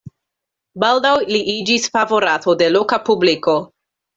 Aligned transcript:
Baldaŭ 0.83 1.11
li 1.35 1.43
iĝis 1.53 1.85
favorato 1.99 2.59
de 2.63 2.73
loka 2.77 3.03
publiko. 3.11 3.59